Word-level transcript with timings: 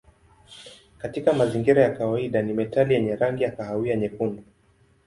Katika 0.97 1.33
mazingira 1.33 1.83
ya 1.83 1.91
kawaida 1.93 2.41
ni 2.41 2.53
metali 2.53 2.93
yenye 2.93 3.15
rangi 3.15 3.43
ya 3.43 3.51
kahawia 3.51 3.95
nyekundu. 3.95 4.43